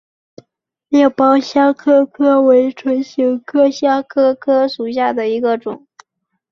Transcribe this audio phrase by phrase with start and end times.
[0.89, 5.85] 裂苞香科科为唇形科香科科属下的一个种。